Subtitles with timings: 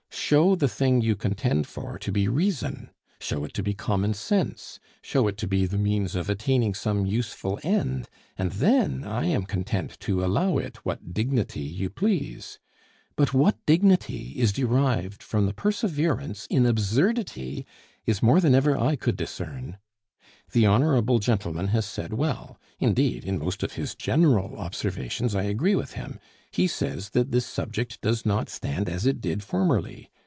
[0.33, 4.79] Show the thing you contend for to be reason; show it to be common sense;
[5.01, 9.43] show it to be the means of attaining some useful end: and then I am
[9.43, 12.59] content to allow it what dignity you please.
[13.17, 17.65] But what dignity is derived from the perseverance in absurdity,
[18.05, 19.79] is more than ever I could discern.
[20.53, 25.75] The honorable gentleman has said well indeed, in most of his general observations I agree
[25.75, 26.21] with him
[26.51, 30.09] he says that this subject does not stand as it did formerly.